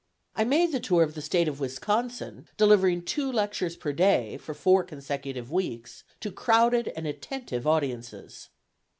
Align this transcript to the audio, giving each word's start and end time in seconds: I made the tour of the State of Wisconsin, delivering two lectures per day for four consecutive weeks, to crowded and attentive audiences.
I 0.35 0.45
made 0.45 0.71
the 0.71 0.79
tour 0.79 1.03
of 1.03 1.13
the 1.13 1.21
State 1.21 1.47
of 1.47 1.59
Wisconsin, 1.59 2.47
delivering 2.57 3.03
two 3.03 3.31
lectures 3.31 3.75
per 3.75 3.93
day 3.93 4.35
for 4.37 4.55
four 4.55 4.83
consecutive 4.83 5.51
weeks, 5.51 6.03
to 6.21 6.31
crowded 6.31 6.87
and 6.95 7.05
attentive 7.05 7.67
audiences. 7.67 8.49